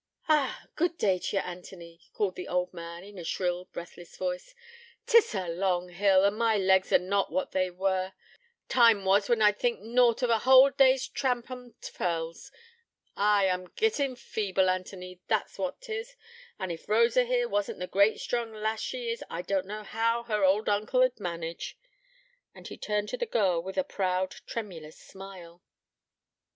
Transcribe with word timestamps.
'Ah! 0.27 0.65
good 0.75 0.97
day 0.97 1.19
t' 1.19 1.37
ye, 1.37 1.43
Anthony,' 1.43 2.01
called 2.13 2.33
the 2.33 2.47
old 2.47 2.73
man, 2.73 3.03
in 3.03 3.19
a 3.19 3.23
shrill, 3.23 3.65
breathless 3.65 4.17
voice. 4.17 4.55
''Tis 5.05 5.35
a 5.35 5.47
long 5.47 5.89
hill, 5.89 6.25
an' 6.25 6.33
my 6.33 6.57
legs 6.57 6.91
are 6.91 6.97
not 6.97 7.31
what 7.31 7.51
they 7.51 7.69
were. 7.69 8.13
Time 8.67 9.05
was 9.05 9.29
when 9.29 9.43
I'd 9.43 9.59
think 9.59 9.79
nought 9.81 10.23
o' 10.23 10.31
a 10.31 10.39
whole 10.39 10.71
day's 10.71 11.07
tramp 11.07 11.51
on 11.51 11.75
t' 11.81 11.91
fells. 11.91 12.51
Ay, 13.15 13.47
I'm 13.47 13.71
gittin' 13.75 14.15
feeble, 14.15 14.71
Anthony, 14.71 15.21
that's 15.27 15.59
what 15.59 15.79
'tis. 15.81 16.15
And 16.57 16.71
if 16.71 16.89
Rosa 16.89 17.23
here 17.23 17.47
wasn't 17.47 17.77
the 17.77 17.85
great, 17.85 18.19
strong 18.19 18.51
lass 18.51 18.81
she 18.81 19.11
is, 19.11 19.23
I 19.29 19.43
don't 19.43 19.67
know 19.67 19.83
how 19.83 20.23
her 20.23 20.43
old 20.43 20.67
uncle'd 20.67 21.19
manage;' 21.19 21.77
and 22.55 22.67
he 22.67 22.75
turned 22.75 23.09
to 23.09 23.17
the 23.17 23.27
girl 23.27 23.61
with 23.61 23.77
a 23.77 23.83
proud, 23.83 24.31
tremulous 24.47 24.97
smile. 24.97 25.61